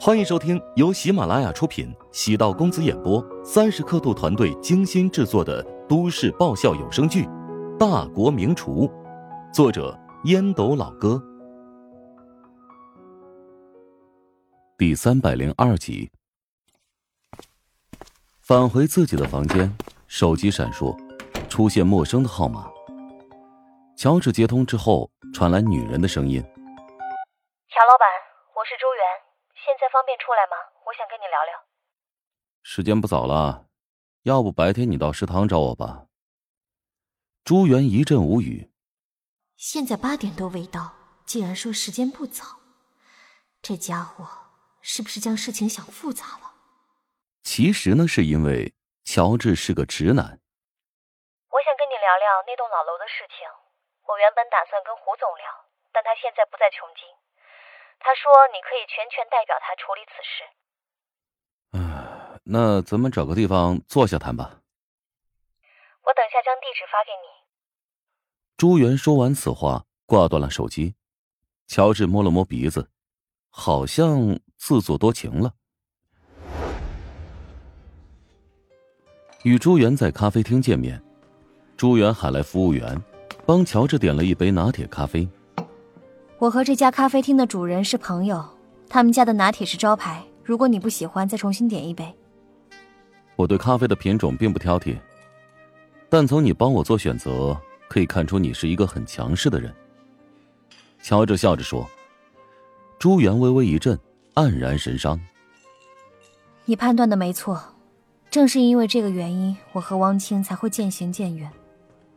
[0.00, 7.24] 欢迎收听由喜马拉雅出品、喜道公子演播、三十刻度团队精心制作的都市爆笑有声剧
[7.78, 8.86] 《大国名厨》，
[9.52, 11.20] 作者烟斗老哥，
[14.76, 16.08] 第三百零二集。
[18.40, 19.76] 返回自己的房间，
[20.06, 20.96] 手机闪烁，
[21.48, 22.70] 出现陌生的号码。
[23.96, 26.40] 乔治接通之后，传来女人的声音
[27.68, 28.08] ：“乔老板，
[28.54, 29.02] 我是朱元，
[29.64, 30.56] 现在方便出来吗？
[30.86, 31.64] 我想跟你聊聊。”
[32.62, 33.66] 时间不早了，
[34.22, 36.06] 要不白天你到食堂找我吧。
[37.44, 38.70] 朱元一阵无语。
[39.56, 40.94] 现在八点多未到，
[41.24, 42.44] 竟然说时间不早，
[43.60, 44.28] 这家伙
[44.80, 46.54] 是不是将事情想复杂了？
[47.42, 50.38] 其实呢，是因为乔治是个直男。
[51.48, 53.48] 我想跟你聊聊那栋老楼的事情。
[54.06, 55.44] 我原本打算跟胡总聊，
[55.92, 57.02] 但他现在不在琼京。
[58.00, 60.44] 他说你可以全权代表他处理此事。
[61.72, 64.60] 唉，那咱们找个地方坐下谈吧。
[66.02, 67.26] 我等下将地址发给你。
[68.56, 70.94] 朱元说完此话，挂断了手机。
[71.66, 72.90] 乔治摸了摸鼻子，
[73.50, 75.52] 好像自作多情了。
[79.42, 81.02] 与朱元在咖啡厅见面，
[81.76, 83.00] 朱元喊来服务员。
[83.46, 85.26] 帮乔治点了一杯拿铁咖啡。
[86.38, 88.44] 我和这家咖啡厅的主人是朋友，
[88.88, 90.24] 他们家的拿铁是招牌。
[90.44, 92.14] 如果你不喜欢，再重新点一杯。
[93.34, 94.96] 我对咖啡的品种并不挑剔，
[96.08, 99.74] 但从你帮我做选择可以看出你是一个很强势的人。
[101.02, 101.88] 乔治笑着说。
[103.00, 103.98] 朱元微微一震，
[104.34, 105.20] 黯然神伤。
[106.64, 107.60] 你判断的没错，
[108.30, 111.50] 正是因为这个原因，我和汪青才会渐行渐远。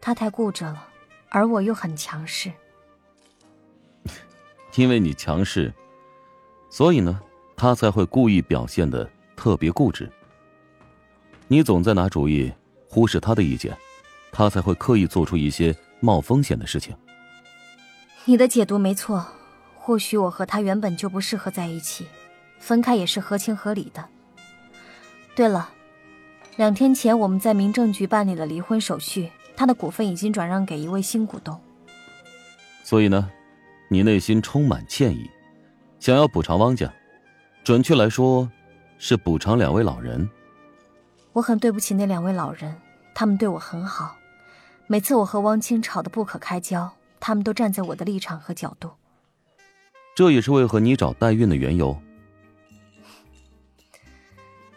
[0.00, 0.88] 他太固执了。
[1.30, 2.52] 而我又很强势，
[4.76, 5.72] 因为你强势，
[6.68, 7.20] 所以呢，
[7.56, 10.10] 他才会故意表现的特别固执。
[11.46, 12.52] 你总在拿主意，
[12.88, 13.76] 忽视他的意见，
[14.32, 16.94] 他才会刻意做出一些冒风险的事情。
[18.24, 19.24] 你的解读没错，
[19.76, 22.06] 或许我和他原本就不适合在一起，
[22.58, 24.04] 分开也是合情合理的。
[25.36, 25.70] 对了，
[26.56, 29.30] 两天前我们在民政局办理了离婚手续。
[29.56, 31.56] 他的股份已经转让给一位新股东，
[32.82, 33.30] 所以呢，
[33.94, 35.30] 你内心充满歉意，
[36.00, 36.92] 想要补偿汪家，
[37.62, 38.50] 准确来说，
[38.98, 40.28] 是补偿两位老人。
[41.32, 42.74] 我很对不起那两位老人，
[43.14, 44.16] 他们对我很好，
[44.88, 46.90] 每次我和汪清吵得不可开交，
[47.20, 48.90] 他们都站在我的立场和角度。
[50.16, 51.96] 这也是为何你找代孕的缘由。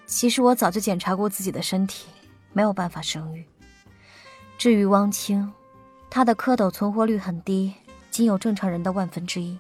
[0.06, 2.08] 其实我早就检查过自己的身体，
[2.54, 3.44] 没有办法生育。
[4.60, 5.52] 至于汪清，
[6.08, 7.74] 她的蝌蚪存活率很低，
[8.18, 9.56] 仅有正常人的万分之一。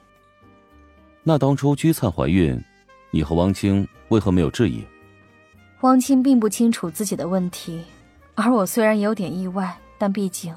[1.22, 2.60] 那当初居灿怀孕，
[3.12, 4.84] 你和汪清为何没有质疑？
[5.82, 7.84] 汪清并不清楚自己的问题，
[8.34, 10.52] 而我虽然有点意外，但毕竟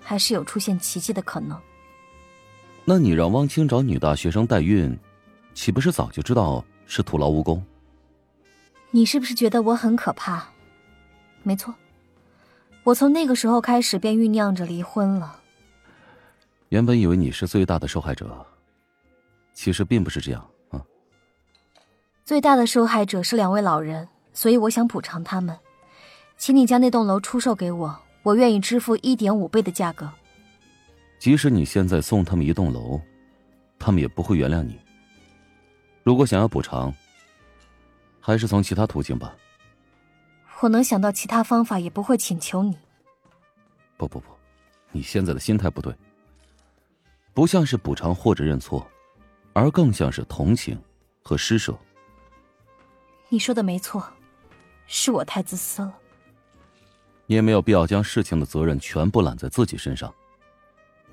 [0.00, 1.58] 还是有出现奇迹的可能。
[2.84, 4.96] 那你让汪清找女大学生代孕，
[5.52, 7.60] 岂不是早就知道是徒劳无功？
[8.92, 10.46] 你是不是觉得我很可怕？
[11.42, 11.74] 没错。
[12.84, 15.39] 我从那个时候开始便酝酿着离婚了。
[16.70, 18.46] 原本以为你是最大的受害者，
[19.52, 20.80] 其实并不是这样啊。
[22.24, 25.58] 最大的受害者是两位老人，所以我想补偿他们，
[26.36, 30.08] 请你将那栋楼出售给我，我愿意支付一点五倍的价格。
[31.18, 33.00] 即使你现在送他们一栋楼，
[33.76, 34.78] 他们也不会原谅你。
[36.04, 36.94] 如果想要补偿，
[38.20, 39.36] 还是从其他途径吧。
[40.60, 42.78] 我能想到其他方法，也不会请求你。
[43.96, 44.26] 不不不，
[44.92, 45.92] 你现在的心态不对，
[47.40, 48.86] 不像是补偿或者认错，
[49.54, 50.78] 而更像是同情
[51.22, 51.74] 和施舍。
[53.30, 54.06] 你说的没错，
[54.86, 55.94] 是我太自私了。
[57.24, 60.14] 你也没有必要将事情的责任全部揽在自己身上。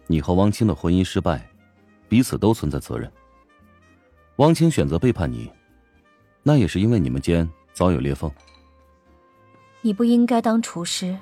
[0.05, 1.49] 你和汪清的婚姻失败，
[2.09, 3.09] 彼此都存在责任。
[4.35, 5.50] 汪清选择背叛你，
[6.44, 8.29] 那也是因为你们间早有裂缝。
[9.79, 11.18] 你不应该当厨师，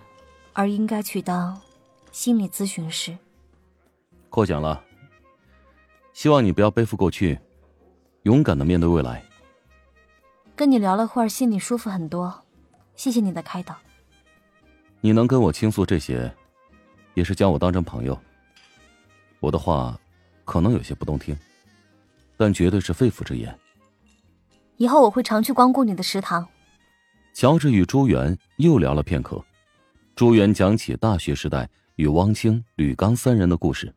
[0.53, 1.61] 而应该去当
[2.11, 3.15] 心理咨询师。
[4.31, 4.83] 过奖了，
[6.15, 7.37] 希望你不要背负过去，
[8.23, 9.21] 勇敢的面对未来。
[10.55, 12.33] 跟你聊了会儿，心里舒服很多，
[12.95, 13.75] 谢谢你的开导。
[15.01, 16.33] 你能跟我倾诉这些，
[17.15, 18.17] 也是将我当成朋友。
[19.41, 19.99] 我的话
[20.45, 21.37] 可能有些不动听，
[22.37, 23.53] 但绝对是肺腑之言。
[24.77, 26.47] 以后我会常去光顾你的食堂。
[27.33, 29.43] 乔治与朱元又聊了片刻，
[30.15, 33.93] 朱元讲起大学时代与汪清、吕刚三人的故事，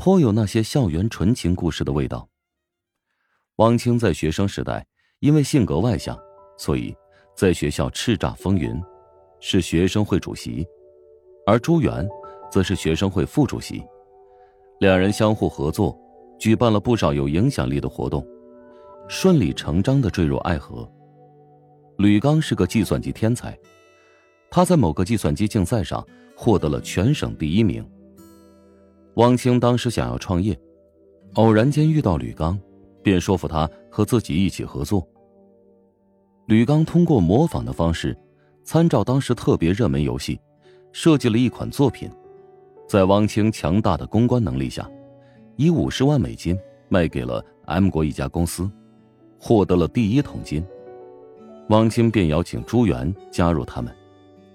[0.00, 2.26] 颇有那些校园纯情故事的味道。
[3.56, 4.86] 汪清在学生时代
[5.18, 6.18] 因为性格外向，
[6.56, 6.96] 所以
[7.36, 8.82] 在学校叱咤风云，
[9.40, 10.64] 是学生会主席；
[11.46, 12.08] 而朱元
[12.50, 13.84] 则是学生会副主席。
[14.78, 15.94] 两人相互合作，
[16.38, 18.26] 举办了不少有影响力的活动，
[19.06, 20.90] 顺理成章的坠入爱河。
[21.98, 23.54] 吕刚是个计算机天才，
[24.50, 26.02] 他在某个计算机竞赛上
[26.34, 27.86] 获得了全省第一名。
[29.14, 30.58] 汪清当时想要创业，
[31.34, 32.58] 偶然间遇到吕刚，
[33.02, 35.06] 便说服他和自己一起合作。
[36.46, 38.16] 吕刚通过模仿的方式，
[38.64, 40.40] 参照当时特别热门游戏，
[40.92, 42.10] 设计了一款作品，
[42.88, 44.88] 在汪清强大的公关能力下，
[45.56, 46.58] 以五十万美金
[46.88, 48.70] 卖给了 M 国一家公司，
[49.38, 50.64] 获得了第一桶金。
[51.68, 53.94] 汪清便邀请朱元加入他们，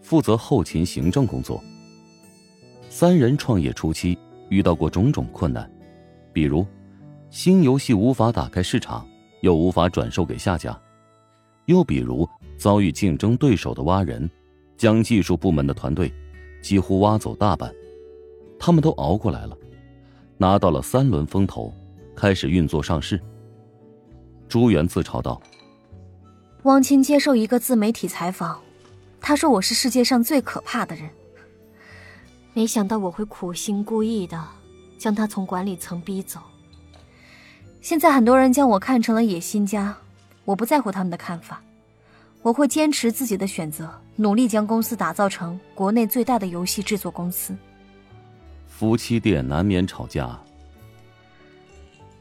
[0.02, 1.63] 负责后勤行政工作。
[2.90, 4.18] 三人创业初期
[4.50, 5.69] 遇到过种种困难，
[6.31, 6.65] 比如
[7.30, 9.07] 新游戏无法打开市场，
[9.42, 10.71] 又无法转售给下家；
[11.65, 12.27] 又比如
[12.57, 14.30] 遭遇竞争对手的挖人，
[14.77, 16.13] 将技术部门的团队
[16.62, 17.74] 几乎挖走大半。
[18.57, 19.57] 他们都熬过来了，
[20.38, 21.74] 拿到了三轮风投，
[22.15, 23.19] 开始运作上市。
[24.47, 25.42] 朱元自嘲道。
[26.63, 28.59] 汪清接受一个自媒体采访，
[29.19, 31.09] 他说：“我是世界上最可怕的人。”
[32.56, 34.42] 没想到我会苦心故意的
[34.98, 36.40] 将他从管理层逼走。
[37.81, 39.94] 现在很多人将我看成了野心家，
[40.46, 41.62] 我不在乎他们的看法，
[42.42, 47.54] 我会坚持自己的选择，努力将公司打造成国内最大的游戏制作公司。
[48.69, 50.40] 夫妻店难免吵架。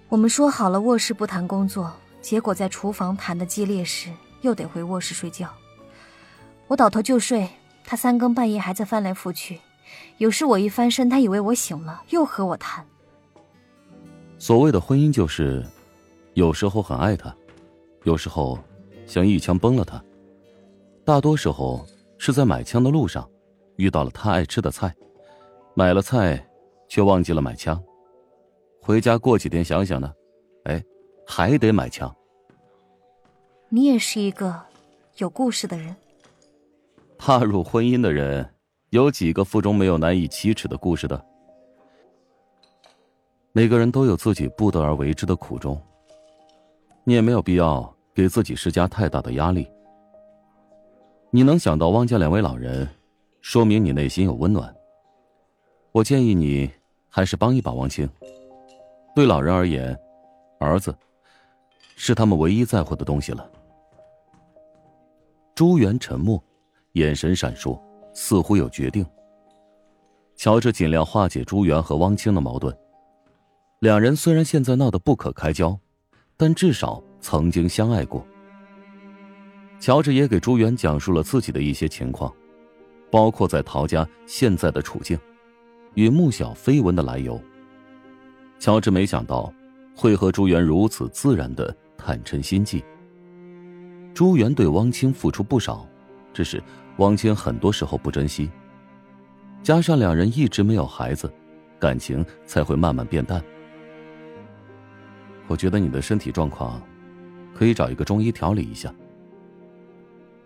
[0.09, 4.11] 我们说好了卧室不谈工作，结果在厨房谈的激烈时。
[4.41, 5.49] 又得回卧室睡觉，
[6.67, 7.49] 我倒头就睡，
[7.83, 9.59] 他三更半夜还在翻来覆去。
[10.19, 12.87] 有时我一翻身，他以为我醒了，又和我谈。
[14.39, 15.65] 所谓的婚姻就是，
[16.35, 17.35] 有时候很爱他，
[18.05, 18.59] 有时候
[19.07, 20.03] 想一枪崩了他。
[21.05, 21.87] 大多时候
[22.19, 23.29] 是在买枪的路上，
[23.77, 24.95] 遇到了他爱吃的菜，
[25.75, 26.47] 买了菜，
[26.89, 27.83] 却忘记了买枪。
[28.81, 30.13] 回家过几天想想呢，
[30.65, 30.83] 哎，
[31.27, 32.15] 还得买枪。
[33.69, 34.63] 你也是一个
[35.17, 35.97] 有故事的人。
[37.19, 38.54] 踏入婚姻的人，
[38.95, 41.21] 有几个腹中没有难以启齿的故事的？
[43.51, 45.77] 每个人都有自己不得而为之的苦衷。
[47.03, 49.69] 你也没有必要给自己施加太大的压力。
[51.33, 52.89] 你能想到汪家两位老人，
[53.41, 54.73] 说明你内心有温暖。
[55.91, 56.71] 我建议你
[57.09, 58.09] 还是帮一把汪清。
[59.13, 59.99] 对老人而言，
[60.61, 60.97] 儿子
[61.97, 63.51] 是他们唯一在乎的东西了。
[65.53, 66.41] 朱元沉默，
[66.93, 67.77] 眼神闪烁，
[68.15, 69.05] 似乎有决定。
[70.37, 72.75] 乔治尽量化解朱元和汪清的矛盾。
[73.81, 75.79] 两人虽然现在闹得不可开交，
[76.37, 78.27] 但至少曾经相爱过。
[79.79, 82.33] 乔治也给朱元讲述了自己的一些情况，
[83.11, 85.19] 包括在陶家现在的处境，
[85.95, 87.39] 与穆小绯闻的来由。
[88.59, 89.53] 乔治没想到
[89.95, 92.83] 会和朱元如此自然的坦陈心迹。
[94.15, 95.87] 朱元对汪清付出不少，
[96.33, 96.63] 只是
[96.99, 98.51] 汪谦很多时候不珍惜。
[99.63, 101.33] 加上两人一直没有孩子，
[101.79, 103.43] 感情才会慢慢变淡。
[105.47, 106.81] 我觉得你的身体状况，
[107.55, 108.95] 可以找一个中医调理一下。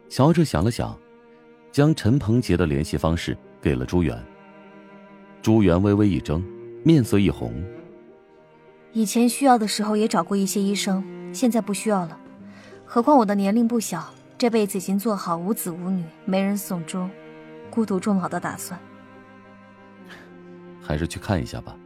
[0.09, 0.97] 乔治想了想，
[1.71, 4.21] 将陈鹏杰的联系方式给了朱元。
[5.43, 6.43] 朱元微微一怔，
[6.85, 7.53] 面色一红。
[8.93, 12.19] 以前需要的时候也找过一些医生，现在不需要了。
[12.85, 17.11] 何况我的年龄不小，这辈子已经做好无子无女、没人送终、
[17.71, 18.79] 孤独终老的打算。
[20.81, 21.77] 还是去看一下吧。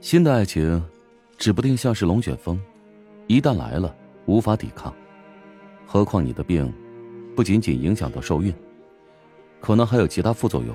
[0.00, 0.80] 新的爱情，
[1.36, 2.60] 指不定像是龙卷风，
[3.26, 3.92] 一旦来了，
[4.26, 4.94] 无法抵抗。
[5.84, 6.72] 何况你的病，
[7.34, 8.54] 不仅仅影响到受孕，
[9.60, 10.72] 可能还有其他副作用。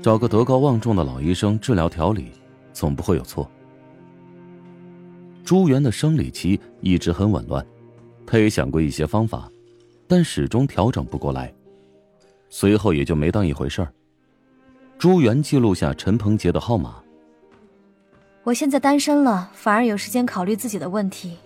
[0.00, 2.30] 找个德高望重的老医生治疗调理，
[2.72, 3.50] 总不会有错。
[5.44, 7.66] 朱元的生理期一直很紊乱。
[8.26, 9.50] 他也想过一些方法，
[10.06, 11.52] 但始终调整不过来，
[12.48, 13.92] 随后也就没当一回事儿。
[14.98, 17.02] 朱元记录下陈鹏杰的号码。
[18.42, 21.36] 我现在单身了，反而有时间考虑自己的问题。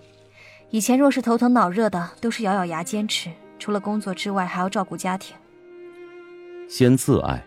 [0.70, 5.36] 以前若是头疼脑热的，都是咬咬牙坚持，除了工作之外，还要照顾家庭。
[6.68, 7.42] 先自爱，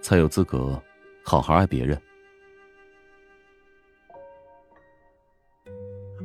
[0.00, 0.80] 才有资格
[1.22, 2.00] 好好爱别人。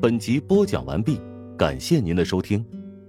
[0.02, 1.20] 本集播讲完毕。
[1.56, 2.66] 感谢您的收听，